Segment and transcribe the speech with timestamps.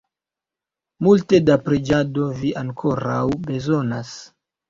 [1.07, 4.17] Multe da preĝado vi ankoraŭ bezonas!